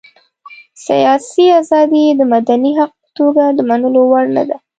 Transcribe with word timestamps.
سياسي 0.85 1.45
ازادي 1.61 1.99
یې 2.07 2.13
د 2.17 2.21
مدني 2.33 2.71
حق 2.79 2.91
په 3.01 3.09
توګه 3.19 3.43
د 3.57 3.59
منلو 3.69 4.01
وړ 4.11 4.25
نه 4.35 4.43
ده. 4.49 4.57